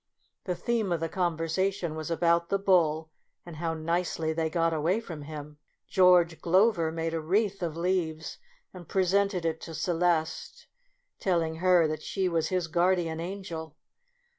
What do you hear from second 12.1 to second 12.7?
was his